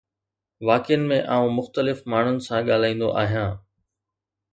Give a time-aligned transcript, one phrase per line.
[0.67, 3.53] واقعن ۾ آئون مختلف ماڻهن سان ڳالهائيندو آهيان